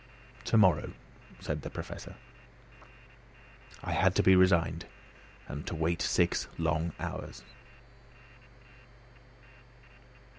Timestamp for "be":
4.23-4.35